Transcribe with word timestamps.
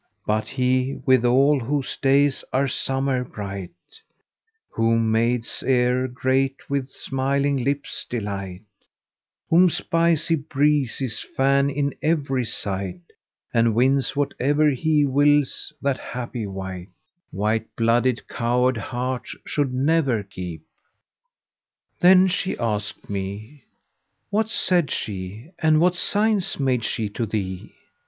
But 0.25 0.47
he, 0.47 0.97
withal, 1.05 1.59
whose 1.59 1.95
days 1.95 2.43
are 2.51 2.67
summer 2.67 3.23
bright, 3.23 3.69
* 4.27 4.71
Whom 4.73 5.11
maids 5.11 5.61
e'er 5.63 6.07
greet 6.07 6.67
with 6.67 6.89
smiling 6.89 7.57
lips' 7.63 8.03
delight; 8.09 8.63
Whom 9.51 9.69
spicey 9.69 10.37
breezes 10.37 11.19
fan 11.19 11.69
in 11.69 11.93
every 12.01 12.45
site 12.45 13.11
* 13.31 13.53
And 13.53 13.75
wins 13.75 14.13
whate'er 14.15 14.71
he 14.71 15.05
wills, 15.05 15.71
that 15.83 15.99
happy 15.99 16.47
wight 16.47 16.89
White 17.29 17.67
blooded 17.75 18.27
coward 18.27 18.77
heart 18.77 19.27
should 19.45 19.71
never 19.71 20.23
keep!" 20.23 20.63
Then 21.99 22.27
she 22.27 22.57
asked 22.57 23.07
me, 23.07 23.65
"What 24.31 24.49
said 24.49 24.89
she, 24.89 25.49
and 25.61 25.79
what 25.79 25.95
signs 25.95 26.59
made 26.59 26.83
she 26.85 27.07
to 27.09 27.27
thee?" 27.27 27.71